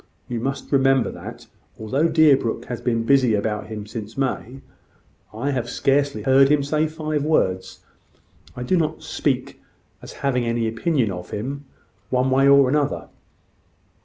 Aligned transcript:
You 0.27 0.39
must 0.39 0.71
remember 0.71 1.11
that, 1.11 1.45
though 1.77 1.85
all 1.85 2.07
Deerbrook 2.07 2.65
has 2.65 2.81
been 2.81 3.03
busy 3.03 3.35
about 3.35 3.67
him 3.67 3.85
since 3.85 4.17
May, 4.17 4.61
I 5.31 5.51
have 5.51 5.69
scarcely 5.69 6.23
heard 6.23 6.49
him 6.49 6.63
say 6.63 6.87
five 6.87 7.23
words. 7.23 7.81
I 8.55 8.63
do 8.63 8.77
not 8.77 9.03
speak 9.03 9.61
as 10.01 10.13
having 10.25 10.43
any 10.43 10.67
opinion 10.67 11.11
of 11.11 11.29
him, 11.29 11.65
one 12.09 12.31
way 12.31 12.47
or 12.47 12.67
another. 12.67 13.09